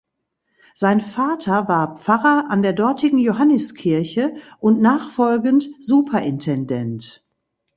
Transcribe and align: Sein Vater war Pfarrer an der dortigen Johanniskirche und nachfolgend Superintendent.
Sein 0.73 0.99
Vater 0.99 1.67
war 1.67 1.95
Pfarrer 1.95 2.49
an 2.49 2.63
der 2.63 2.73
dortigen 2.73 3.19
Johanniskirche 3.19 4.33
und 4.59 4.81
nachfolgend 4.81 5.69
Superintendent. 5.79 7.23